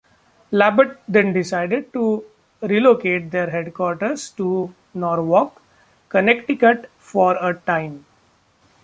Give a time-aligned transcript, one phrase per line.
[0.51, 2.25] Labatt then decided to
[2.63, 5.61] relocate their headquarters to Norwalk,
[6.09, 8.03] Connecticut for a time.